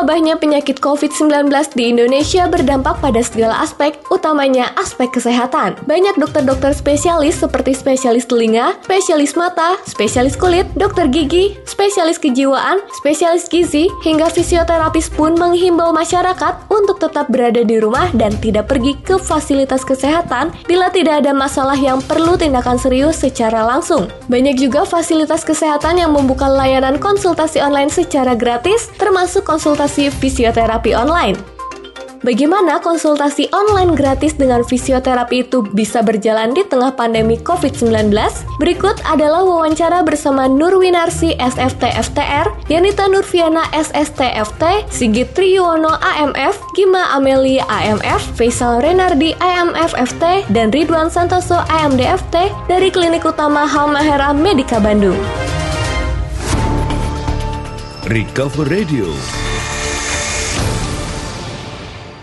Mewabahnya 0.00 0.40
penyakit 0.40 0.80
COVID-19 0.80 1.52
di 1.76 1.92
Indonesia 1.92 2.48
berdampak 2.48 3.04
pada 3.04 3.20
segala 3.20 3.60
aspek, 3.60 4.00
utamanya 4.08 4.72
aspek 4.80 5.12
kesehatan. 5.12 5.76
Banyak 5.84 6.16
dokter-dokter 6.16 6.72
spesialis 6.72 7.36
seperti 7.36 7.76
spesialis 7.76 8.24
telinga, 8.24 8.80
spesialis 8.80 9.36
mata, 9.36 9.76
spesialis 9.84 10.40
kulit, 10.40 10.64
dokter 10.72 11.04
gigi, 11.04 11.52
spesialis 11.68 12.16
kejiwaan, 12.16 12.80
spesialis 12.96 13.44
gizi, 13.52 13.92
hingga 14.00 14.32
fisioterapis 14.32 15.12
pun 15.12 15.36
menghimbau 15.36 15.92
masyarakat 15.92 16.72
untuk 16.72 16.96
tetap 16.96 17.28
berada 17.28 17.60
di 17.60 17.76
rumah 17.76 18.08
dan 18.16 18.32
tidak 18.40 18.72
pergi 18.72 18.96
ke 19.04 19.20
fasilitas 19.20 19.84
kesehatan 19.84 20.48
bila 20.64 20.88
tidak 20.88 21.20
ada 21.20 21.36
masalah 21.36 21.76
yang 21.76 22.00
perlu 22.00 22.40
tindakan 22.40 22.80
serius 22.80 23.20
secara 23.20 23.68
langsung. 23.68 24.08
Banyak 24.32 24.56
juga 24.56 24.88
fasilitas 24.88 25.44
kesehatan 25.44 26.00
yang 26.00 26.16
membuka 26.16 26.48
layanan 26.48 26.96
konsultasi 26.96 27.60
online 27.60 27.92
secara 27.92 28.32
gratis, 28.32 28.88
termasuk 28.96 29.44
konsultasi 29.44 29.89
konsultasi 29.90 30.22
fisioterapi 30.22 30.94
online. 30.94 31.34
Bagaimana 32.20 32.78
konsultasi 32.78 33.48
online 33.50 33.96
gratis 33.96 34.36
dengan 34.36 34.60
fisioterapi 34.62 35.48
itu 35.48 35.64
bisa 35.72 36.04
berjalan 36.04 36.52
di 36.52 36.62
tengah 36.68 36.94
pandemi 36.94 37.40
COVID-19? 37.40 38.12
Berikut 38.60 39.00
adalah 39.08 39.40
wawancara 39.42 40.04
bersama 40.06 40.44
Nurwinarsi 40.46 41.34
SFT 41.40 41.90
FTR, 41.90 42.70
Yanita 42.70 43.08
Nurfiana 43.08 43.66
SST 43.74 44.20
FT, 44.20 44.62
Sigit 44.92 45.32
Triyono 45.34 45.96
AMF, 45.96 46.60
Gima 46.76 47.10
Ameli 47.16 47.58
AMF, 47.58 48.22
Faisal 48.38 48.84
Renardi 48.84 49.34
AMF 49.40 49.96
FT, 49.96 50.46
dan 50.52 50.70
Ridwan 50.70 51.08
Santoso 51.10 51.58
AMD 51.66 51.98
FT 51.98 52.52
dari 52.68 52.92
Klinik 52.92 53.24
Utama 53.24 53.66
Halmahera 53.66 54.30
Medika 54.36 54.76
Bandung. 54.76 55.18
Recover 58.06 58.68
Radio 58.68 59.49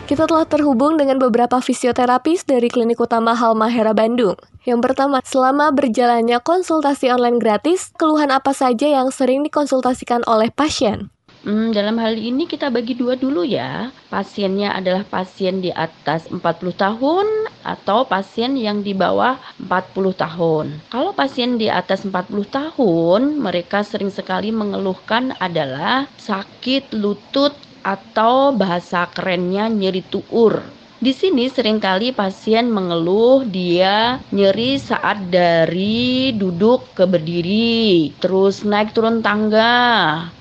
Kita 0.07 0.23
telah 0.23 0.47
terhubung 0.47 0.95
dengan 0.95 1.19
beberapa 1.19 1.59
fisioterapis 1.59 2.47
dari 2.47 2.71
Klinik 2.71 2.95
Utama 2.95 3.35
Halmahera 3.35 3.91
Bandung. 3.91 4.39
Yang 4.63 4.79
pertama, 4.79 5.19
selama 5.19 5.67
berjalannya 5.75 6.39
konsultasi 6.39 7.11
online 7.11 7.43
gratis, 7.43 7.91
keluhan 7.99 8.31
apa 8.31 8.55
saja 8.55 8.87
yang 8.87 9.11
sering 9.11 9.43
dikonsultasikan 9.43 10.23
oleh 10.23 10.47
pasien? 10.47 11.11
Hmm, 11.43 11.75
dalam 11.75 11.99
hal 11.99 12.15
ini 12.15 12.47
kita 12.47 12.71
bagi 12.71 12.95
dua 12.95 13.19
dulu 13.19 13.43
ya. 13.43 13.91
Pasiennya 14.07 14.79
adalah 14.79 15.03
pasien 15.03 15.59
di 15.59 15.75
atas 15.75 16.31
40 16.31 16.39
tahun 16.71 17.27
atau 17.67 18.07
pasien 18.07 18.55
yang 18.55 18.87
di 18.87 18.95
bawah 18.95 19.35
40 19.59 20.15
tahun. 20.15 20.65
Kalau 20.87 21.11
pasien 21.11 21.59
di 21.59 21.67
atas 21.67 22.07
40 22.07 22.47
tahun, 22.47 23.43
mereka 23.43 23.83
sering 23.83 24.15
sekali 24.15 24.55
mengeluhkan 24.55 25.35
adalah 25.43 26.07
sakit 26.15 26.95
lutut 26.95 27.66
atau 27.93 28.51
bahasa 28.61 29.07
kerennya 29.15 29.71
nyeri 29.71 30.03
tuur. 30.13 30.75
Di 30.97 31.13
sini 31.13 31.45
sering 31.55 31.77
kali 31.77 32.09
pasien 32.19 32.73
mengeluh 32.73 33.45
dia 33.45 34.25
nyeri 34.33 34.81
saat 34.81 35.29
dari 35.29 36.33
duduk 36.41 36.97
ke 36.97 37.05
berdiri, 37.05 38.17
terus 38.21 38.65
naik 38.65 38.89
turun 38.97 39.21
tangga, 39.21 39.77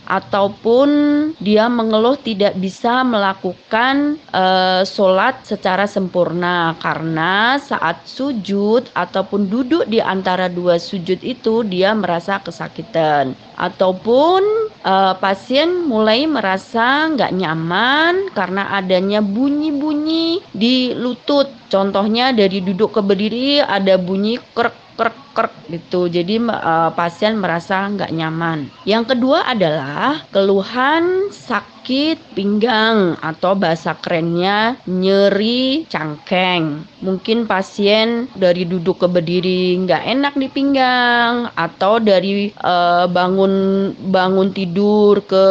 ataupun 0.06 0.88
dia 1.42 1.66
mengeluh 1.66 2.16
tidak 2.22 2.54
bisa 2.58 3.02
melakukan 3.02 4.18
uh, 4.30 4.86
sholat 4.86 5.42
secara 5.42 5.84
sempurna 5.90 6.78
karena 6.78 7.58
saat 7.58 8.02
sujud 8.06 8.88
ataupun 8.94 9.50
duduk 9.50 9.84
di 9.90 9.98
antara 9.98 10.46
dua 10.46 10.78
sujud 10.78 11.18
itu 11.22 11.66
dia 11.66 11.92
merasa 11.92 12.38
kesakitan 12.38 13.34
ataupun 13.58 14.42
uh, 14.86 15.14
pasien 15.18 15.88
mulai 15.90 16.28
merasa 16.28 17.10
nggak 17.10 17.34
nyaman 17.34 18.30
karena 18.36 18.70
adanya 18.76 19.18
bunyi-bunyi 19.24 20.44
di 20.54 20.94
lutut. 20.94 21.50
Contohnya 21.66 22.30
dari 22.30 22.62
duduk 22.62 22.94
ke 22.94 23.00
berdiri 23.02 23.58
ada 23.58 23.98
bunyi 23.98 24.38
krek 24.54 24.85
krek 25.36 25.52
gitu. 25.68 26.08
Jadi 26.08 26.40
uh, 26.40 26.90
pasien 26.96 27.36
merasa 27.36 27.84
nggak 27.92 28.08
nyaman. 28.16 28.72
Yang 28.88 29.12
kedua 29.12 29.44
adalah 29.44 30.24
keluhan 30.32 31.28
sakit 31.28 31.75
sakit 31.86 32.34
pinggang 32.34 33.14
atau 33.22 33.54
bahasa 33.54 33.94
kerennya 33.94 34.74
nyeri 34.90 35.86
cangkeng. 35.86 36.82
Mungkin 36.98 37.46
pasien 37.46 38.26
dari 38.34 38.66
duduk 38.66 38.98
ke 38.98 39.06
berdiri 39.06 39.78
nggak 39.86 40.02
enak 40.02 40.34
di 40.34 40.50
pinggang 40.50 41.46
atau 41.54 42.02
dari 42.02 42.50
uh, 42.58 43.06
bangun 43.06 43.94
bangun 44.02 44.50
tidur 44.50 45.22
ke 45.30 45.46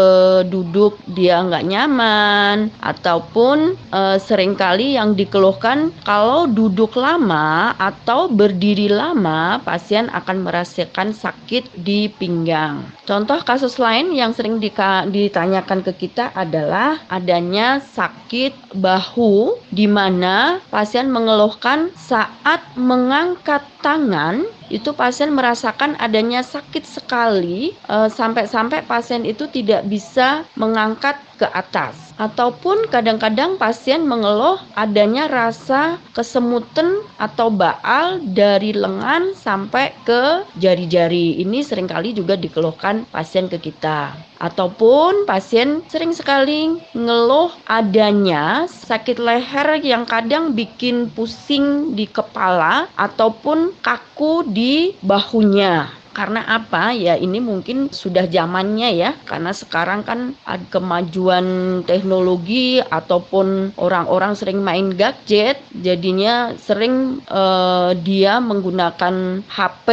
duduk 0.51 0.99
dia 1.15 1.39
nggak 1.39 1.71
nyaman 1.71 2.67
ataupun 2.83 3.79
uh, 3.95 4.19
sering 4.19 4.59
kali 4.59 4.99
yang 4.99 5.15
dikeluhkan 5.15 5.95
kalau 6.03 6.51
duduk 6.51 6.99
lama 6.99 7.71
atau 7.79 8.27
berdiri 8.27 8.91
lama 8.91 9.63
pasien 9.63 10.11
akan 10.11 10.43
merasakan 10.43 11.15
sakit 11.15 11.71
di 11.79 12.11
pinggang. 12.11 12.83
Contoh 13.07 13.39
kasus 13.39 13.79
lain 13.79 14.11
yang 14.11 14.35
sering 14.35 14.59
ditanyakan 14.59 15.79
ke 15.79 15.95
kita 15.95 16.24
adalah 16.33 17.01
adanya 17.11 17.77
sakit 17.83 18.77
bahu 18.77 19.59
di 19.69 19.85
mana 19.85 20.57
pasien 20.73 21.13
mengeluhkan 21.13 21.93
saat 21.93 22.61
mengangkat 22.73 23.61
tangan 23.85 24.45
itu 24.73 24.91
pasien 24.97 25.33
merasakan 25.37 25.93
adanya 26.01 26.41
sakit 26.41 26.81
sekali 26.85 27.77
eh, 27.85 28.09
sampai-sampai 28.09 28.81
pasien 28.89 29.21
itu 29.23 29.45
tidak 29.53 29.85
bisa 29.85 30.41
mengangkat 30.57 31.17
ke 31.37 31.45
atas 31.53 32.04
ataupun 32.15 32.87
kadang-kadang 32.87 33.59
pasien 33.59 34.07
mengeluh 34.07 34.59
adanya 34.75 35.27
rasa 35.27 35.99
kesemutan 36.15 37.03
atau 37.19 37.51
baal 37.51 38.23
dari 38.23 38.71
lengan 38.71 39.35
sampai 39.35 39.95
ke 40.07 40.47
jari-jari. 40.59 41.43
Ini 41.43 41.63
sering 41.63 41.87
kali 41.87 42.15
juga 42.15 42.39
dikeluhkan 42.39 43.07
pasien 43.11 43.51
ke 43.51 43.59
kita. 43.59 44.15
Ataupun 44.39 45.27
pasien 45.27 45.83
sering 45.87 46.11
sekali 46.11 46.75
ngeluh 46.95 47.51
adanya 47.67 48.67
sakit 48.67 49.19
leher 49.19 49.79
yang 49.83 50.03
kadang 50.03 50.55
bikin 50.55 51.11
pusing 51.11 51.95
di 51.95 52.07
kepala 52.07 52.91
ataupun 52.99 53.75
kaku 53.79 54.47
di 54.51 54.95
bahunya. 55.03 56.04
Karena 56.15 56.47
apa? 56.47 56.95
Ya 56.95 57.19
ini 57.19 57.43
mungkin 57.43 57.91
sudah 57.91 58.23
zamannya 58.31 58.95
ya. 58.95 59.11
Karena 59.27 59.51
sekarang 59.51 60.07
kan 60.07 60.31
ada 60.47 60.63
kemajuan 60.71 61.45
teknologi 61.83 62.79
ataupun 62.79 63.75
orang-orang 63.75 64.31
sering 64.39 64.63
main 64.63 64.95
gadget, 64.95 65.59
jadinya 65.75 66.55
sering 66.55 67.19
uh, 67.27 67.91
dia 67.99 68.39
menggunakan 68.39 69.43
HP 69.51 69.87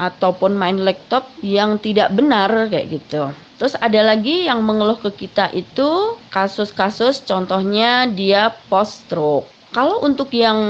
ataupun 0.00 0.56
main 0.56 0.80
laptop 0.80 1.28
yang 1.44 1.76
tidak 1.76 2.16
benar 2.16 2.72
kayak 2.72 2.88
gitu. 2.96 3.28
Terus 3.60 3.78
ada 3.78 4.02
lagi 4.02 4.50
yang 4.50 4.64
mengeluh 4.66 4.98
ke 4.98 5.28
kita 5.28 5.52
itu 5.54 6.18
kasus-kasus 6.34 7.22
contohnya 7.22 8.10
dia 8.10 8.50
post 8.66 9.06
stroke. 9.06 9.46
Kalau 9.72 10.04
untuk 10.04 10.28
yang 10.36 10.60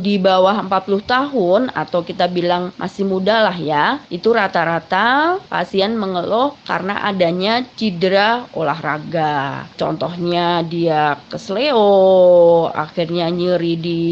di 0.00 0.16
bawah 0.16 0.64
40 0.64 1.04
tahun 1.04 1.62
atau 1.76 2.00
kita 2.00 2.24
bilang 2.24 2.72
masih 2.80 3.04
muda 3.04 3.44
lah 3.44 3.52
ya, 3.52 4.00
itu 4.08 4.32
rata-rata 4.32 5.36
pasien 5.52 5.92
mengeluh 5.92 6.56
karena 6.64 7.04
adanya 7.04 7.60
cedera 7.76 8.48
olahraga. 8.56 9.68
Contohnya 9.76 10.64
dia 10.64 11.20
kesleo, 11.28 12.72
akhirnya 12.72 13.28
nyeri 13.28 13.76
di 13.76 14.04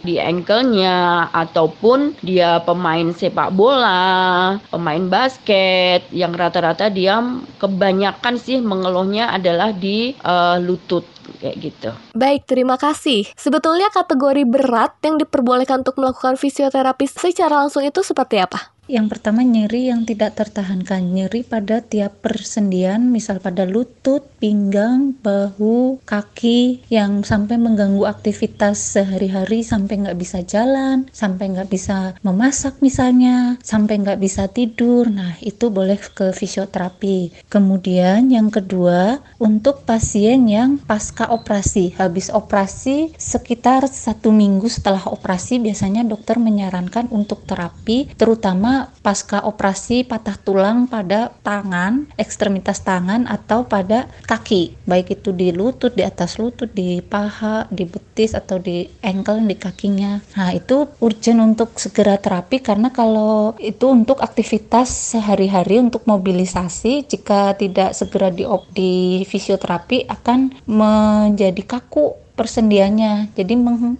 di 0.00 0.16
ankle-nya 0.16 1.28
ataupun 1.36 2.16
dia 2.24 2.64
pemain 2.64 3.12
sepak 3.12 3.52
bola, 3.52 4.56
pemain 4.72 5.04
basket 5.12 6.08
yang 6.08 6.32
rata-rata 6.32 6.88
dia 6.88 7.20
kebanyakan 7.60 8.40
sih 8.40 8.64
mengeluhnya 8.64 9.28
adalah 9.28 9.76
di 9.76 10.16
uh, 10.24 10.56
lutut 10.56 11.04
kayak 11.38 11.56
gitu. 11.62 11.90
Baik, 12.12 12.44
terima 12.44 12.76
kasih. 12.76 13.30
Sebetulnya 13.38 13.88
kategori 13.94 14.44
berat 14.44 14.98
yang 15.06 15.16
diperbolehkan 15.16 15.86
untuk 15.86 15.96
melakukan 15.96 16.34
fisioterapi 16.36 17.06
secara 17.08 17.64
langsung 17.64 17.86
itu 17.86 18.02
seperti 18.02 18.42
apa? 18.42 18.73
Yang 18.84 19.16
pertama 19.16 19.40
nyeri 19.40 19.88
yang 19.88 20.04
tidak 20.04 20.36
tertahankan, 20.36 21.16
nyeri 21.16 21.40
pada 21.40 21.80
tiap 21.80 22.20
persendian, 22.20 23.08
misal 23.08 23.40
pada 23.40 23.64
lutut, 23.64 24.28
pinggang, 24.36 25.16
bahu, 25.24 26.04
kaki, 26.04 26.84
yang 26.92 27.24
sampai 27.24 27.56
mengganggu 27.56 28.04
aktivitas 28.04 28.76
sehari-hari, 28.76 29.64
sampai 29.64 30.04
nggak 30.04 30.18
bisa 30.20 30.44
jalan, 30.44 31.08
sampai 31.16 31.56
nggak 31.56 31.72
bisa 31.72 32.12
memasak 32.20 32.76
misalnya, 32.84 33.56
sampai 33.64 34.04
nggak 34.04 34.20
bisa 34.20 34.52
tidur. 34.52 35.08
Nah 35.08 35.40
itu 35.40 35.72
boleh 35.72 35.96
ke 35.96 36.36
fisioterapi. 36.36 37.48
Kemudian 37.48 38.28
yang 38.28 38.52
kedua 38.52 39.24
untuk 39.40 39.88
pasien 39.88 40.44
yang 40.44 40.76
pasca 40.76 41.32
operasi, 41.32 41.96
habis 41.96 42.28
operasi 42.28 43.16
sekitar 43.16 43.88
satu 43.88 44.28
minggu 44.28 44.68
setelah 44.68 45.08
operasi 45.08 45.56
biasanya 45.56 46.04
dokter 46.04 46.36
menyarankan 46.36 47.08
untuk 47.08 47.48
terapi, 47.48 48.12
terutama 48.20 48.73
pasca 49.04 49.44
operasi 49.44 50.02
patah 50.04 50.36
tulang 50.40 50.90
pada 50.90 51.30
tangan, 51.46 52.08
ekstremitas 52.18 52.82
tangan 52.82 53.28
atau 53.30 53.68
pada 53.68 54.10
kaki, 54.26 54.74
baik 54.88 55.20
itu 55.20 55.30
di 55.30 55.54
lutut, 55.54 55.92
di 55.94 56.02
atas 56.02 56.40
lutut, 56.40 56.70
di 56.72 56.98
paha, 57.04 57.68
di 57.70 57.84
betis 57.86 58.34
atau 58.34 58.58
di 58.58 58.88
ankle 59.04 59.44
di 59.46 59.56
kakinya. 59.56 60.18
Nah, 60.34 60.50
itu 60.56 60.88
urgent 60.98 61.40
untuk 61.40 61.76
segera 61.78 62.18
terapi 62.18 62.58
karena 62.58 62.90
kalau 62.90 63.54
itu 63.60 63.86
untuk 63.90 64.18
aktivitas 64.24 65.14
sehari-hari 65.14 65.78
untuk 65.78 66.02
mobilisasi 66.08 67.06
jika 67.06 67.54
tidak 67.54 67.92
segera 67.94 68.32
di 68.32 68.48
di 68.72 69.22
fisioterapi 69.28 70.08
akan 70.08 70.64
menjadi 70.66 71.62
kaku 71.64 72.23
persendiannya. 72.34 73.34
Jadi 73.34 73.54
mem 73.58 73.98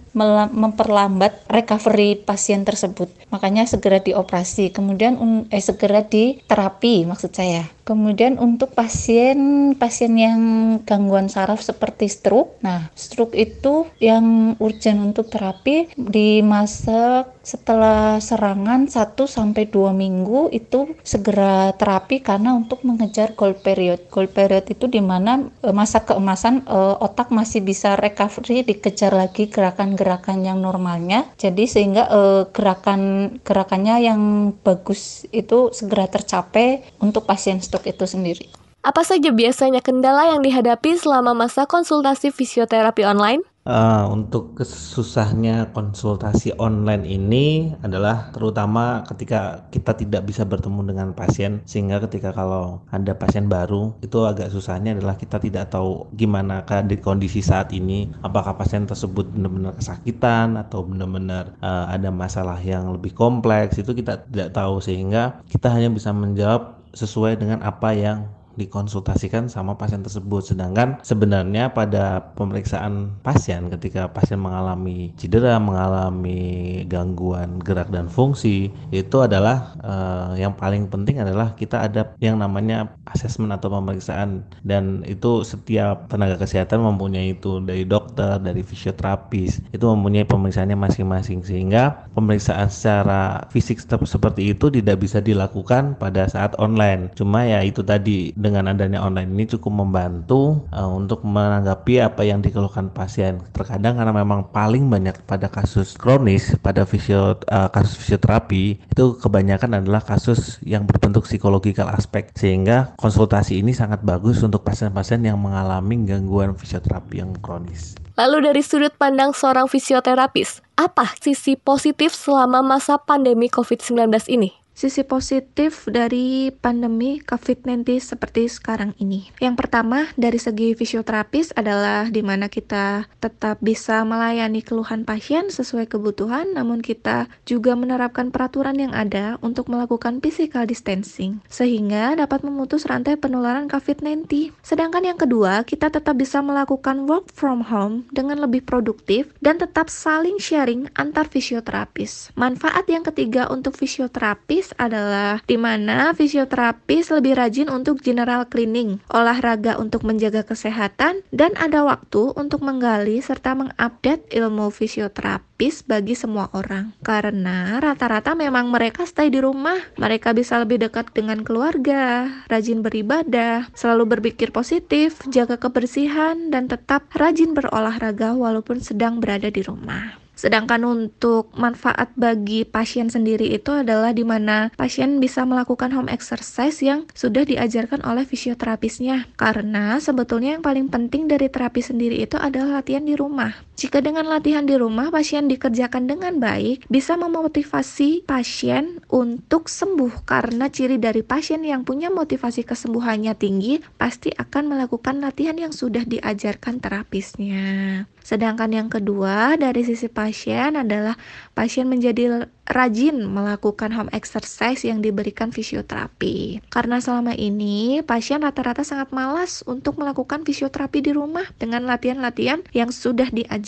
memperlambat 0.51 1.47
recovery 1.49 2.19
pasien 2.19 2.63
tersebut. 2.63 3.11
Makanya 3.31 3.67
segera 3.67 3.99
dioperasi. 3.99 4.71
Kemudian 4.71 5.17
eh 5.51 5.63
segera 5.63 6.03
diterapi 6.03 7.07
maksud 7.07 7.31
saya 7.35 7.74
Kemudian 7.85 8.41
untuk 8.41 8.73
pasien 8.73 9.37
pasien 9.77 10.17
yang 10.17 10.41
gangguan 10.89 11.29
saraf 11.29 11.61
seperti 11.61 12.09
stroke, 12.09 12.57
nah 12.65 12.89
stroke 12.97 13.37
itu 13.37 13.85
yang 14.01 14.57
urgent 14.57 15.13
untuk 15.13 15.29
terapi 15.29 15.93
di 15.93 16.41
masa 16.41 17.29
setelah 17.45 18.17
serangan 18.17 18.89
1 18.89 19.13
sampai 19.29 19.69
2 19.69 19.93
minggu 19.93 20.49
itu 20.49 20.97
segera 21.05 21.77
terapi 21.77 22.25
karena 22.25 22.57
untuk 22.57 22.81
mengejar 22.81 23.37
gold 23.37 23.61
period. 23.61 24.09
Gold 24.09 24.33
period 24.33 24.65
itu 24.65 24.89
di 24.89 24.97
mana 24.97 25.45
e, 25.61 25.69
masa 25.69 26.01
keemasan 26.01 26.65
e, 26.65 26.79
otak 27.05 27.29
masih 27.29 27.61
bisa 27.61 27.93
recovery 28.01 28.65
dikejar 28.65 29.13
lagi 29.13 29.45
gerakan-gerakan 29.45 30.41
yang 30.41 30.57
normalnya. 30.57 31.29
Jadi 31.37 31.69
sehingga 31.69 32.09
e, 32.09 32.49
gerakan 32.49 33.37
gerakannya 33.45 34.01
yang 34.01 34.21
bagus 34.65 35.29
itu 35.29 35.69
segera 35.69 36.09
tercapai 36.09 36.81
untuk 36.97 37.29
pasien 37.29 37.61
stroke 37.61 37.74
stroke 37.75 37.91
itu 37.91 38.07
sendiri. 38.07 38.47
Apa 38.85 39.03
saja 39.03 39.33
biasanya 39.35 39.83
kendala 39.83 40.31
yang 40.31 40.39
dihadapi 40.39 40.95
selama 40.95 41.35
masa 41.35 41.67
konsultasi 41.67 42.31
fisioterapi 42.31 43.03
online? 43.03 43.43
Uh, 43.65 44.05
untuk 44.13 44.53
kesusahnya 44.61 45.73
konsultasi 45.73 46.53
online 46.61 47.01
ini 47.01 47.73
adalah 47.81 48.29
terutama 48.29 49.01
ketika 49.09 49.65
kita 49.73 49.97
tidak 49.97 50.21
bisa 50.29 50.45
bertemu 50.45 50.93
dengan 50.93 51.17
pasien 51.17 51.65
sehingga 51.65 51.97
ketika 52.05 52.29
kalau 52.29 52.85
ada 52.93 53.17
pasien 53.17 53.49
baru 53.49 53.97
itu 54.05 54.21
agak 54.21 54.53
susahnya 54.53 54.93
adalah 54.93 55.17
kita 55.17 55.41
tidak 55.41 55.73
tahu 55.73 56.05
gimana 56.13 56.61
di 56.85 57.01
kondisi 57.01 57.41
saat 57.41 57.73
ini 57.73 58.13
apakah 58.21 58.53
pasien 58.53 58.85
tersebut 58.85 59.33
benar-benar 59.33 59.73
kesakitan 59.81 60.61
atau 60.61 60.85
benar-benar 60.85 61.57
uh, 61.57 61.89
ada 61.89 62.13
masalah 62.13 62.61
yang 62.61 62.93
lebih 62.93 63.17
kompleks 63.17 63.81
itu 63.81 63.97
kita 63.97 64.29
tidak 64.29 64.53
tahu 64.53 64.77
sehingga 64.77 65.41
kita 65.49 65.73
hanya 65.73 65.89
bisa 65.89 66.13
menjawab 66.13 66.84
sesuai 66.95 67.37
dengan 67.37 67.59
apa 67.61 67.91
yang 67.91 68.25
dikonsultasikan 68.55 69.51
sama 69.51 69.75
pasien 69.75 70.01
tersebut. 70.01 70.55
Sedangkan 70.55 70.99
sebenarnya 71.03 71.71
pada 71.75 72.33
pemeriksaan 72.33 73.19
pasien 73.21 73.67
ketika 73.67 74.09
pasien 74.09 74.39
mengalami 74.39 75.11
cedera, 75.19 75.59
mengalami 75.59 76.83
gangguan 76.87 77.59
gerak 77.61 77.91
dan 77.91 78.07
fungsi, 78.07 78.71
itu 78.89 79.17
adalah 79.21 79.75
uh, 79.83 80.33
yang 80.39 80.55
paling 80.55 80.87
penting 80.87 81.19
adalah 81.21 81.53
kita 81.59 81.83
ada 81.85 82.15
yang 82.23 82.39
namanya 82.39 82.95
asesmen 83.11 83.53
atau 83.53 83.69
pemeriksaan 83.69 84.41
dan 84.65 85.05
itu 85.05 85.45
setiap 85.45 86.09
tenaga 86.09 86.41
kesehatan 86.41 86.81
mempunyai 86.81 87.37
itu 87.37 87.61
dari 87.61 87.85
dokter, 87.85 88.41
dari 88.41 88.65
fisioterapis, 88.65 89.61
itu 89.71 89.85
mempunyai 89.85 90.25
pemeriksaannya 90.25 90.77
masing-masing 90.77 91.45
sehingga 91.45 92.09
pemeriksaan 92.17 92.67
secara 92.71 93.45
fisik 93.53 93.81
seperti 93.85 94.55
itu 94.55 94.71
tidak 94.73 95.03
bisa 95.03 95.21
dilakukan 95.21 95.95
pada 95.99 96.25
saat 96.25 96.57
online. 96.57 97.13
Cuma 97.13 97.45
ya 97.45 97.61
itu 97.61 97.85
tadi 97.85 98.33
dengan 98.33 98.71
adanya 98.71 99.03
online 99.03 99.31
ini 99.31 99.45
cukup 99.45 99.85
membantu 99.85 100.65
uh, 100.73 100.89
untuk 100.89 101.21
menanggapi 101.21 102.01
apa 102.01 102.25
yang 102.25 102.41
dikeluhkan 102.41 102.89
pasien. 102.91 103.43
Terkadang 103.53 103.99
karena 103.99 104.13
memang 104.15 104.49
paling 104.49 104.87
banyak 104.87 105.21
pada 105.29 105.51
kasus 105.51 105.93
kronis 105.95 106.55
pada 106.59 106.87
fisio 106.87 107.37
uh, 107.51 107.69
kasus 107.69 107.99
fisioterapi 107.99 108.79
itu 108.81 109.05
kebanyakan 109.19 109.83
adalah 109.83 110.01
kasus 110.01 110.57
yang 110.63 110.87
berbentuk 110.87 111.27
psikologikal 111.27 111.89
aspek 111.91 112.31
sehingga 112.33 112.94
konsultasi 112.97 113.61
ini 113.61 113.75
sangat 113.75 114.01
bagus 114.01 114.41
untuk 114.41 114.63
pasien-pasien 114.63 115.21
yang 115.21 115.37
mengalami 115.37 116.01
gangguan 116.07 116.55
fisioterapi 116.55 117.21
yang 117.21 117.31
kronis. 117.43 117.93
Lalu 118.15 118.47
dari 118.47 118.63
sudut 118.63 118.95
pandang 118.95 119.35
seorang 119.35 119.67
fisioterapis, 119.67 120.63
apa 120.79 121.11
sisi 121.19 121.59
positif 121.59 122.15
selama 122.15 122.63
masa 122.63 122.95
pandemi 122.95 123.51
COVID-19 123.51 124.31
ini? 124.31 124.64
Sisi 124.75 125.07
positif 125.07 125.87
dari 125.87 126.51
pandemi 126.51 127.23
COVID-19 127.23 127.87
seperti 128.03 128.51
sekarang 128.51 128.91
ini. 128.99 129.31
Yang 129.39 129.55
pertama, 129.63 130.11
dari 130.19 130.35
segi 130.35 130.75
fisioterapis 130.75 131.55
adalah 131.55 132.11
di 132.11 132.19
mana 132.19 132.51
kita 132.51 133.07
tetap 133.23 133.63
bisa 133.63 134.03
melayani 134.03 134.59
keluhan 134.59 135.07
pasien 135.07 135.47
sesuai 135.47 135.87
kebutuhan, 135.87 136.51
namun 136.59 136.83
kita 136.83 137.31
juga 137.47 137.71
menerapkan 137.79 138.35
peraturan 138.35 138.75
yang 138.75 138.91
ada 138.91 139.39
untuk 139.39 139.71
melakukan 139.71 140.19
physical 140.19 140.67
distancing, 140.67 141.39
sehingga 141.47 142.19
dapat 142.19 142.43
memutus 142.43 142.83
rantai 142.83 143.15
penularan 143.15 143.71
COVID-19. 143.71 144.51
Sedangkan 144.59 145.07
yang 145.07 145.15
kedua, 145.15 145.63
kita 145.63 145.87
tetap 145.87 146.19
bisa 146.19 146.43
melakukan 146.43 147.07
work 147.07 147.31
from 147.31 147.63
home 147.63 148.03
dengan 148.11 148.43
lebih 148.43 148.67
produktif 148.67 149.31
dan 149.39 149.55
tetap 149.55 149.87
saling 149.87 150.35
sharing 150.35 150.91
antar 150.99 151.31
fisioterapis. 151.31 152.35
Manfaat 152.35 152.91
yang 152.91 153.07
ketiga 153.07 153.47
untuk 153.47 153.79
fisioterapis 153.79 154.64
adalah 154.79 155.43
di 155.45 155.59
mana 155.59 156.15
fisioterapis 156.17 157.13
lebih 157.13 157.37
rajin 157.37 157.69
untuk 157.69 158.01
general 158.01 158.49
cleaning, 158.49 159.03
olahraga 159.13 159.77
untuk 159.77 160.01
menjaga 160.01 160.41
kesehatan, 160.41 161.21
dan 161.29 161.53
ada 161.61 161.85
waktu 161.85 162.33
untuk 162.33 162.65
menggali 162.65 163.21
serta 163.21 163.53
mengupdate 163.53 164.31
ilmu 164.33 164.73
fisioterapis 164.73 165.85
bagi 165.85 166.17
semua 166.17 166.49
orang. 166.57 166.95
Karena 167.05 167.77
rata-rata 167.77 168.33
memang 168.33 168.73
mereka 168.73 169.05
stay 169.05 169.29
di 169.29 169.37
rumah, 169.37 169.77
mereka 170.01 170.33
bisa 170.33 170.57
lebih 170.57 170.81
dekat 170.81 171.13
dengan 171.13 171.45
keluarga, 171.45 172.25
rajin 172.49 172.81
beribadah, 172.81 173.69
selalu 173.77 174.17
berpikir 174.17 174.49
positif, 174.49 175.21
jaga 175.29 175.61
kebersihan, 175.61 176.49
dan 176.49 176.65
tetap 176.65 177.05
rajin 177.13 177.53
berolahraga 177.53 178.33
walaupun 178.33 178.81
sedang 178.81 179.21
berada 179.21 179.51
di 179.51 179.61
rumah. 179.61 180.24
Sedangkan 180.45 180.85
untuk 180.85 181.49
manfaat 181.57 182.13
bagi 182.13 182.69
pasien 182.69 183.09
sendiri 183.09 183.49
itu 183.49 183.73
adalah 183.73 184.13
di 184.13 184.21
mana 184.21 184.69
pasien 184.77 185.17
bisa 185.17 185.41
melakukan 185.41 185.89
home 185.89 186.13
exercise 186.13 186.85
yang 186.85 187.09
sudah 187.17 187.49
diajarkan 187.49 188.05
oleh 188.05 188.29
fisioterapisnya. 188.29 189.25
Karena 189.41 189.97
sebetulnya 189.97 190.53
yang 190.53 190.61
paling 190.61 190.93
penting 190.93 191.25
dari 191.25 191.49
terapi 191.49 191.81
sendiri 191.81 192.21
itu 192.21 192.37
adalah 192.37 192.77
latihan 192.77 193.01
di 193.01 193.17
rumah. 193.17 193.57
Jika 193.75 193.99
dengan 193.99 194.31
latihan 194.31 194.63
di 194.63 194.79
rumah 194.79 195.11
pasien 195.11 195.51
dikerjakan 195.51 196.07
dengan 196.07 196.39
baik, 196.39 196.87
bisa 196.87 197.19
memotivasi 197.19 198.23
pasien 198.23 199.03
untuk 199.11 199.67
sembuh 199.67 200.23
karena 200.23 200.71
ciri 200.71 200.95
dari 200.95 201.27
pasien 201.27 201.59
yang 201.59 201.83
punya 201.83 202.07
motivasi 202.07 202.63
kesembuhannya 202.63 203.35
tinggi 203.35 203.83
pasti 203.99 204.31
akan 204.31 204.71
melakukan 204.71 205.19
latihan 205.19 205.59
yang 205.59 205.75
sudah 205.75 206.07
diajarkan 206.07 206.79
terapisnya. 206.79 208.07
Sedangkan 208.25 208.73
yang 208.73 208.89
kedua 208.89 209.53
dari 209.53 209.85
sisi 209.85 210.09
pasien 210.09 210.73
adalah 210.79 211.13
pasien 211.53 211.85
menjadi 211.85 212.49
rajin 212.65 213.21
melakukan 213.29 213.93
home 213.93 214.09
exercise 214.09 214.81
yang 214.81 215.05
diberikan 215.05 215.53
fisioterapi. 215.53 216.65
Karena 216.73 216.97
selama 216.97 217.37
ini 217.37 218.01
pasien 218.01 218.41
rata-rata 218.41 218.81
sangat 218.81 219.13
malas 219.13 219.61
untuk 219.69 220.01
melakukan 220.01 220.41
fisioterapi 220.41 221.05
di 221.05 221.11
rumah 221.13 221.45
dengan 221.61 221.85
latihan-latihan 221.85 222.65
yang 222.73 222.89
sudah 222.89 223.29
diajarkan. 223.29 223.64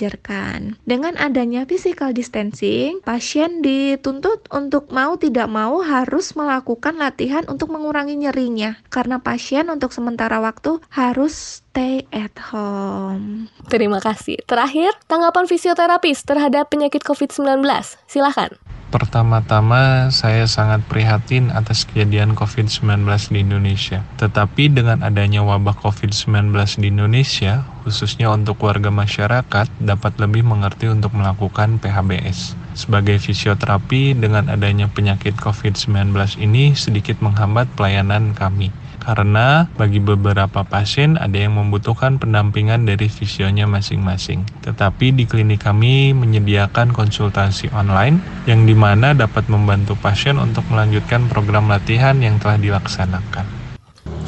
Dengan 0.85 1.17
adanya 1.17 1.65
physical 1.65 2.13
distancing, 2.13 3.01
pasien 3.01 3.65
dituntut 3.65 4.45
untuk 4.53 4.93
mau 4.93 5.17
tidak 5.17 5.49
mau 5.49 5.81
harus 5.81 6.37
melakukan 6.37 7.01
latihan 7.01 7.43
untuk 7.49 7.73
mengurangi 7.73 8.13
nyerinya. 8.13 8.77
Karena 8.93 9.17
pasien 9.17 9.65
untuk 9.73 9.89
sementara 9.89 10.37
waktu 10.37 10.77
harus 10.93 11.65
stay 11.65 12.05
at 12.13 12.37
home. 12.53 13.49
Terima 13.73 13.97
kasih. 13.97 14.37
Terakhir, 14.45 14.93
tanggapan 15.09 15.49
fisioterapis 15.49 16.21
terhadap 16.21 16.69
penyakit 16.69 17.01
COVID-19. 17.01 17.65
Silahkan. 18.05 18.76
Pertama-tama, 18.87 20.07
saya 20.15 20.47
sangat 20.47 20.79
prihatin 20.87 21.51
atas 21.51 21.83
kejadian 21.83 22.39
COVID-19 22.39 23.03
di 23.35 23.43
Indonesia. 23.43 24.07
Tetapi 24.15 24.71
dengan 24.71 25.03
adanya 25.03 25.43
wabah 25.43 25.75
COVID-19 25.75 26.55
di 26.79 26.87
Indonesia, 26.87 27.67
khususnya 27.83 28.31
untuk 28.31 28.63
warga 28.63 28.87
masyarakat, 28.87 29.67
dapat 29.83 30.13
lebih 30.23 30.47
mengerti 30.47 30.87
untuk 30.87 31.11
melakukan 31.19 31.83
PHBS. 31.83 32.66
Sebagai 32.77 33.17
fisioterapi 33.17 34.13
dengan 34.13 34.53
adanya 34.53 34.85
penyakit 34.85 35.33
COVID-19 35.41 36.13
ini 36.37 36.77
sedikit 36.77 37.17
menghambat 37.25 37.65
pelayanan 37.73 38.37
kami 38.37 38.69
karena 39.07 39.71
bagi 39.79 40.03
beberapa 40.03 40.67
pasien 40.67 41.15
ada 41.15 41.39
yang 41.39 41.55
membutuhkan 41.55 42.19
pendampingan 42.19 42.83
dari 42.83 43.07
visionya 43.07 43.63
masing-masing. 43.63 44.43
Tetapi 44.67 45.15
di 45.15 45.23
klinik 45.23 45.63
kami 45.63 46.11
menyediakan 46.11 46.91
konsultasi 46.91 47.71
online 47.71 48.19
yang 48.51 48.67
di 48.67 48.75
mana 48.75 49.15
dapat 49.15 49.47
membantu 49.47 49.95
pasien 49.95 50.35
untuk 50.35 50.67
melanjutkan 50.67 51.23
program 51.31 51.71
latihan 51.71 52.19
yang 52.19 52.35
telah 52.35 52.59
dilaksanakan. 52.59 53.47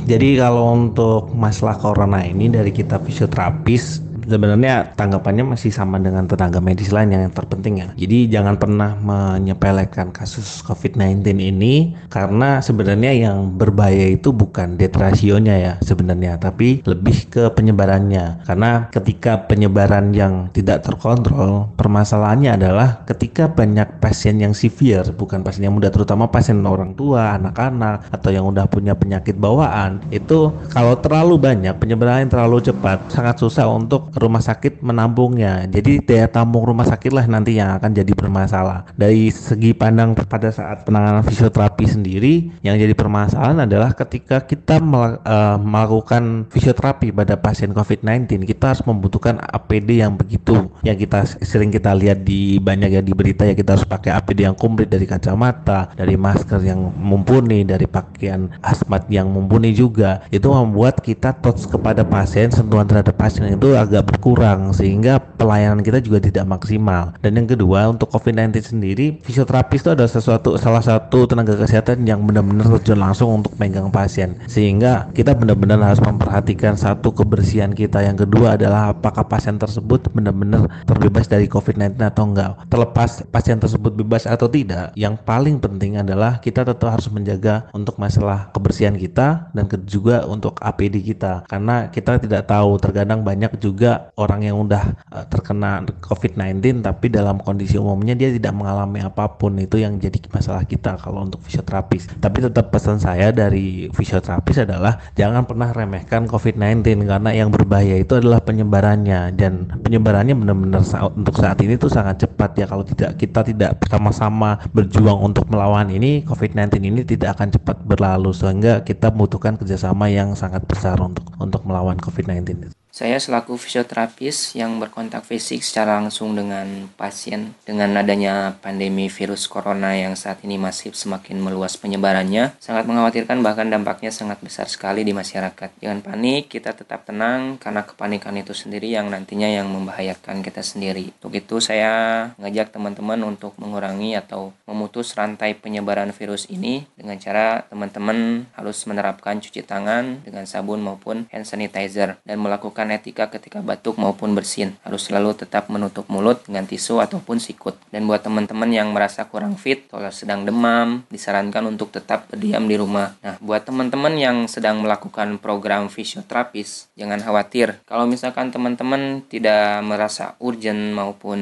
Jadi 0.08 0.40
kalau 0.40 0.74
untuk 0.74 1.28
masalah 1.36 1.76
corona 1.76 2.24
ini 2.24 2.48
dari 2.48 2.72
kita 2.72 3.04
fisioterapis 3.04 4.09
sebenarnya 4.30 4.94
tanggapannya 4.94 5.58
masih 5.58 5.74
sama 5.74 5.98
dengan 5.98 6.30
tenaga 6.30 6.62
medis 6.62 6.94
lain 6.94 7.12
yang 7.12 7.34
terpenting 7.34 7.82
ya. 7.82 7.90
Jadi 7.98 8.30
jangan 8.30 8.56
pernah 8.56 8.94
menyepelekan 9.02 10.14
kasus 10.14 10.62
COVID-19 10.64 11.26
ini 11.42 11.98
karena 12.14 12.62
sebenarnya 12.62 13.12
yang 13.12 13.58
berbahaya 13.58 14.14
itu 14.14 14.30
bukan 14.30 14.78
death 14.78 14.96
ratio-nya 14.96 15.56
ya 15.58 15.74
sebenarnya, 15.82 16.38
tapi 16.38 16.86
lebih 16.86 17.28
ke 17.34 17.50
penyebarannya. 17.52 18.46
Karena 18.46 18.88
ketika 18.94 19.50
penyebaran 19.50 20.14
yang 20.14 20.54
tidak 20.54 20.86
terkontrol, 20.86 21.74
permasalahannya 21.76 22.56
adalah 22.56 23.02
ketika 23.10 23.50
banyak 23.50 23.98
pasien 23.98 24.38
yang 24.38 24.54
severe, 24.54 25.10
bukan 25.12 25.42
pasien 25.42 25.66
yang 25.66 25.76
muda, 25.76 25.90
terutama 25.90 26.30
pasien 26.30 26.62
orang 26.62 26.94
tua, 26.94 27.36
anak-anak, 27.36 28.14
atau 28.14 28.30
yang 28.30 28.46
udah 28.46 28.70
punya 28.70 28.94
penyakit 28.94 29.36
bawaan, 29.40 30.04
itu 30.14 30.54
kalau 30.70 30.94
terlalu 31.00 31.42
banyak, 31.42 31.74
penyebaran 31.80 32.30
terlalu 32.30 32.62
cepat, 32.62 33.00
sangat 33.10 33.40
susah 33.42 33.66
untuk 33.72 34.12
rumah 34.20 34.44
sakit 34.44 34.84
menampungnya. 34.84 35.66
Jadi 35.66 36.04
daya 36.04 36.28
tampung 36.28 36.68
rumah 36.68 36.86
sakit 36.86 37.12
lah 37.16 37.26
nanti 37.26 37.58
yang 37.58 37.76
akan 37.80 37.96
jadi 37.96 38.12
bermasalah. 38.12 38.92
Dari 39.00 39.32
segi 39.32 39.72
pandang 39.72 40.14
pada 40.14 40.52
saat 40.52 40.84
penanganan 40.84 41.24
fisioterapi 41.24 41.86
sendiri, 41.88 42.52
yang 42.62 42.76
jadi 42.76 42.92
permasalahan 42.94 43.64
adalah 43.64 43.96
ketika 43.96 44.44
kita 44.44 44.84
mel 44.84 45.20
uh, 45.24 45.58
melakukan 45.58 46.46
fisioterapi 46.52 47.16
pada 47.16 47.40
pasien 47.40 47.72
COVID-19, 47.72 48.44
kita 48.44 48.76
harus 48.76 48.84
membutuhkan 48.84 49.40
APD 49.40 50.04
yang 50.04 50.20
begitu. 50.20 50.68
Yang 50.84 51.08
kita 51.08 51.20
sering 51.46 51.72
kita 51.72 51.96
lihat 51.96 52.28
di 52.28 52.60
banyak 52.60 53.00
ya 53.00 53.02
di 53.02 53.14
berita 53.16 53.48
ya 53.48 53.56
kita 53.56 53.80
harus 53.80 53.88
pakai 53.88 54.12
APD 54.14 54.44
yang 54.44 54.58
komplit 54.58 54.92
dari 54.92 55.08
kacamata, 55.08 55.94
dari 55.96 56.20
masker 56.20 56.60
yang 56.66 56.92
mumpuni, 56.98 57.64
dari 57.64 57.88
pakaian 57.88 58.52
asmat 58.66 59.08
yang 59.08 59.32
mumpuni 59.32 59.72
juga. 59.72 60.26
Itu 60.34 60.52
membuat 60.52 61.00
kita 61.00 61.38
touch 61.40 61.70
kepada 61.70 62.04
pasien, 62.04 62.52
sentuhan 62.52 62.90
terhadap 62.90 63.16
pasien 63.16 63.48
itu 63.54 63.78
agak 63.78 64.09
berkurang 64.10 64.74
sehingga 64.74 65.22
pelayanan 65.38 65.86
kita 65.86 66.02
juga 66.02 66.20
tidak 66.20 66.50
maksimal. 66.50 67.14
Dan 67.22 67.38
yang 67.38 67.48
kedua 67.48 67.94
untuk 67.94 68.10
COVID-19 68.10 68.58
sendiri, 68.66 69.08
fisioterapis 69.22 69.86
itu 69.86 69.92
adalah 69.94 70.10
sesuatu 70.10 70.58
salah 70.58 70.82
satu 70.82 71.30
tenaga 71.30 71.54
kesehatan 71.56 72.04
yang 72.10 72.26
benar-benar 72.26 72.68
terjun 72.82 73.00
langsung 73.00 73.46
untuk 73.46 73.54
megang 73.62 73.94
pasien. 73.94 74.42
Sehingga 74.50 75.14
kita 75.14 75.38
benar-benar 75.38 75.80
harus 75.80 76.02
memperhatikan 76.02 76.74
satu 76.74 77.14
kebersihan 77.14 77.72
kita. 77.72 78.02
Yang 78.02 78.28
kedua 78.28 78.58
adalah 78.58 78.92
apakah 78.92 79.24
pasien 79.30 79.62
tersebut 79.62 80.10
benar-benar 80.12 80.68
terbebas 80.90 81.30
dari 81.30 81.46
COVID-19 81.46 82.02
atau 82.02 82.24
enggak. 82.26 82.52
Terlepas 82.68 83.24
pasien 83.30 83.62
tersebut 83.62 83.94
bebas 83.94 84.26
atau 84.26 84.50
tidak, 84.50 84.92
yang 84.98 85.16
paling 85.16 85.62
penting 85.62 86.02
adalah 86.02 86.42
kita 86.42 86.66
tetap 86.66 86.90
harus 86.90 87.08
menjaga 87.12 87.70
untuk 87.76 87.96
masalah 88.02 88.50
kebersihan 88.56 88.96
kita 88.96 89.52
dan 89.54 89.66
juga 89.86 90.24
untuk 90.26 90.56
APD 90.64 91.04
kita 91.04 91.44
karena 91.46 91.92
kita 91.92 92.22
tidak 92.22 92.48
tahu 92.48 92.80
terkadang 92.80 93.22
banyak 93.22 93.52
juga 93.60 93.99
orang 94.18 94.46
yang 94.46 94.58
udah 94.60 94.84
uh, 95.12 95.26
terkena 95.28 95.84
COVID-19 96.04 96.84
tapi 96.84 97.12
dalam 97.12 97.40
kondisi 97.40 97.80
umumnya 97.80 98.14
dia 98.16 98.30
tidak 98.34 98.56
mengalami 98.56 99.04
apa 99.04 99.26
pun 99.36 99.56
itu 99.60 99.80
yang 99.80 99.98
jadi 99.98 100.18
masalah 100.32 100.64
kita 100.66 101.00
kalau 101.00 101.26
untuk 101.26 101.42
fisioterapis. 101.44 102.20
Tapi 102.20 102.38
tetap 102.46 102.72
pesan 102.74 103.00
saya 103.00 103.32
dari 103.32 103.88
fisioterapis 103.92 104.64
adalah 104.68 105.00
jangan 105.16 105.46
pernah 105.46 105.70
remehkan 105.72 106.26
COVID-19 106.28 107.08
karena 107.08 107.30
yang 107.34 107.50
berbahaya 107.50 108.00
itu 108.00 108.18
adalah 108.18 108.40
penyebarannya 108.44 109.34
dan 109.36 109.70
penyebarannya 109.82 110.36
benar-benar 110.36 110.84
untuk 111.14 111.36
saat 111.38 111.60
ini 111.64 111.76
tuh 111.76 111.92
sangat 111.92 112.26
cepat 112.26 112.56
ya 112.56 112.66
kalau 112.66 112.84
tidak 112.86 113.20
kita 113.20 113.42
tidak 113.44 113.80
bersama-sama 113.82 114.60
berjuang 114.72 115.20
untuk 115.20 115.48
melawan 115.52 115.90
ini 115.90 116.24
COVID-19 116.26 116.80
ini 116.80 117.02
tidak 117.04 117.40
akan 117.40 117.50
cepat 117.56 117.78
berlalu 117.84 118.32
sehingga 118.32 118.82
kita 118.86 119.12
membutuhkan 119.12 119.58
kerjasama 119.60 120.08
yang 120.08 120.34
sangat 120.38 120.64
besar 120.64 120.96
untuk 121.02 121.26
untuk 121.42 121.66
melawan 121.66 121.98
COVID-19. 122.00 122.79
Saya 123.00 123.16
selaku 123.16 123.56
fisioterapis 123.56 124.60
yang 124.60 124.76
berkontak 124.76 125.24
fisik 125.24 125.64
secara 125.64 126.04
langsung 126.04 126.36
dengan 126.36 126.92
pasien 127.00 127.56
dengan 127.64 127.96
adanya 127.96 128.60
pandemi 128.60 129.08
virus 129.08 129.48
corona 129.48 129.96
yang 129.96 130.20
saat 130.20 130.44
ini 130.44 130.60
masih 130.60 130.92
semakin 130.92 131.40
meluas 131.40 131.80
penyebarannya, 131.80 132.60
sangat 132.60 132.84
mengkhawatirkan 132.92 133.40
bahkan 133.40 133.72
dampaknya 133.72 134.12
sangat 134.12 134.44
besar 134.44 134.68
sekali 134.68 135.08
di 135.08 135.16
masyarakat. 135.16 135.80
Jangan 135.80 136.04
panik, 136.04 136.52
kita 136.52 136.76
tetap 136.76 137.08
tenang 137.08 137.56
karena 137.56 137.88
kepanikan 137.88 138.36
itu 138.36 138.52
sendiri 138.52 138.92
yang 138.92 139.08
nantinya 139.08 139.48
yang 139.48 139.72
membahayakan 139.72 140.44
kita 140.44 140.60
sendiri. 140.60 141.16
Untuk 141.24 141.40
itu 141.40 141.64
saya 141.64 142.36
mengajak 142.36 142.76
teman-teman 142.76 143.24
untuk 143.24 143.56
mengurangi 143.64 144.20
atau 144.20 144.52
memutus 144.68 145.16
rantai 145.16 145.56
penyebaran 145.56 146.12
virus 146.12 146.52
ini 146.52 146.84
dengan 147.00 147.16
cara 147.16 147.64
teman-teman 147.64 148.44
harus 148.60 148.84
menerapkan 148.84 149.40
cuci 149.40 149.64
tangan 149.64 150.20
dengan 150.28 150.44
sabun 150.44 150.84
maupun 150.84 151.32
hand 151.32 151.48
sanitizer 151.48 152.20
dan 152.28 152.44
melakukan 152.44 152.89
etika 152.92 153.30
ketika 153.30 153.62
batuk 153.62 153.96
maupun 154.02 154.34
bersin. 154.34 154.76
Harus 154.82 155.08
selalu 155.08 155.38
tetap 155.38 155.70
menutup 155.70 156.10
mulut 156.10 156.42
dengan 156.44 156.66
tisu 156.66 157.00
ataupun 157.00 157.38
sikut. 157.38 157.78
Dan 157.94 158.10
buat 158.10 158.26
teman-teman 158.26 158.68
yang 158.74 158.92
merasa 158.92 159.30
kurang 159.30 159.56
fit 159.56 159.86
atau 159.88 160.02
sedang 160.10 160.44
demam, 160.44 161.06
disarankan 161.14 161.70
untuk 161.70 161.94
tetap 161.94 162.26
berdiam 162.28 162.66
di 162.66 162.76
rumah. 162.76 163.16
Nah, 163.22 163.38
buat 163.40 163.64
teman-teman 163.64 164.18
yang 164.18 164.38
sedang 164.50 164.82
melakukan 164.82 165.38
program 165.38 165.88
fisioterapis, 165.88 166.90
jangan 166.98 167.22
khawatir. 167.22 167.80
Kalau 167.86 168.10
misalkan 168.10 168.50
teman-teman 168.50 169.22
tidak 169.30 169.86
merasa 169.86 170.34
urgent 170.42 170.98
maupun 170.98 171.40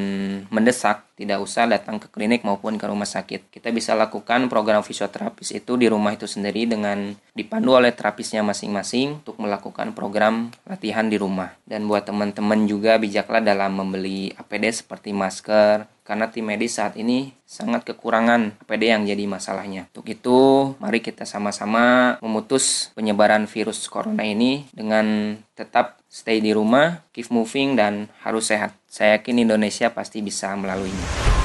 mendesak, 0.51 1.06
tidak 1.17 1.41
usah 1.41 1.65
datang 1.65 1.97
ke 1.97 2.13
klinik 2.13 2.45
maupun 2.45 2.77
ke 2.77 2.85
rumah 2.85 3.09
sakit. 3.09 3.49
Kita 3.49 3.73
bisa 3.73 3.97
lakukan 3.97 4.45
program 4.53 4.85
fisioterapis 4.85 5.49
itu 5.57 5.73
di 5.73 5.89
rumah 5.89 6.13
itu 6.13 6.29
sendiri 6.29 6.69
dengan 6.69 7.17
dipandu 7.33 7.73
oleh 7.73 7.89
terapisnya 7.89 8.45
masing-masing 8.45 9.25
untuk 9.25 9.41
melakukan 9.41 9.97
program 9.97 10.53
latihan 10.69 11.09
di 11.09 11.17
rumah. 11.17 11.57
Dan 11.65 11.89
buat 11.89 12.05
teman-teman 12.05 12.69
juga 12.69 13.01
bijaklah 13.01 13.41
dalam 13.41 13.73
membeli 13.73 14.29
APD 14.37 14.69
seperti 14.69 15.09
masker, 15.09 15.89
karena 16.07 16.31
tim 16.31 16.47
medis 16.47 16.79
saat 16.79 16.95
ini 16.95 17.35
sangat 17.43 17.83
kekurangan 17.83 18.63
APD 18.63 18.95
yang 18.95 19.03
jadi 19.03 19.27
masalahnya. 19.27 19.91
Untuk 19.91 20.07
itu, 20.07 20.39
mari 20.79 21.03
kita 21.03 21.27
sama-sama 21.27 22.15
memutus 22.23 22.95
penyebaran 22.95 23.43
virus 23.43 23.91
corona 23.91 24.23
ini 24.23 24.63
dengan 24.71 25.35
tetap 25.51 25.99
stay 26.07 26.39
di 26.39 26.55
rumah, 26.55 27.03
keep 27.11 27.27
moving, 27.27 27.75
dan 27.75 28.07
harus 28.23 28.47
sehat. 28.47 28.71
Saya 28.87 29.19
yakin 29.19 29.43
Indonesia 29.43 29.91
pasti 29.91 30.23
bisa 30.23 30.55
melaluinya. 30.55 31.35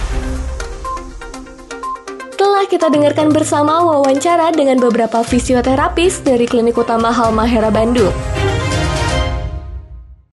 Telah 2.39 2.65
kita 2.71 2.87
dengarkan 2.87 3.35
bersama 3.35 3.83
wawancara 3.83 4.55
dengan 4.55 4.79
beberapa 4.79 5.27
fisioterapis 5.27 6.23
dari 6.23 6.47
Klinik 6.47 6.79
Utama 6.79 7.11
Halmahera 7.11 7.75
Bandung. 7.75 8.15